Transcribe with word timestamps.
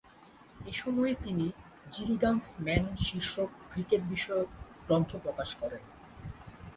এ 0.65 0.73
সময়ে 0.73 1.13
তিনি 1.23 1.45
Gilligan's 1.91 2.47
man 2.65 2.85
শীর্ষক 3.05 3.49
ক্রিকেট 3.71 4.01
বিষয়ক 4.09 4.49
গ্রন্থ 4.85 5.11
প্রকাশ 5.15 5.49
করেন। 5.55 5.83